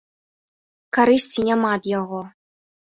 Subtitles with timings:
[0.99, 2.25] Карысці няма ад яго.